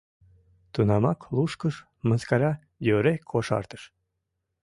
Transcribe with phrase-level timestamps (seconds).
[0.73, 1.75] Тунамак лушкыш,
[2.07, 2.51] мыскара
[2.87, 3.83] йӧре кошартыш.